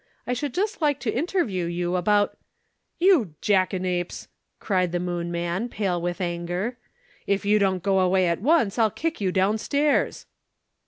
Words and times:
"I 0.25 0.33
should 0.33 0.55
just 0.55 0.81
like 0.81 0.99
to 1.01 1.13
interview 1.15 1.65
you 1.65 1.95
about" 1.95 2.35
"You 3.09 3.35
jackanapes!" 3.39 4.29
cried 4.59 4.93
the 4.93 4.99
Moon 4.99 5.31
man, 5.31 5.69
pale 5.69 6.01
with 6.01 6.19
anger, 6.19 6.79
"If 7.27 7.45
you 7.45 7.59
don't 7.59 7.83
go 7.83 7.99
away 7.99 8.25
at 8.25 8.41
once, 8.41 8.79
I'll 8.79 8.89
kick 8.89 9.21
you 9.21 9.31
down 9.31 9.59
stairs." 9.59 10.25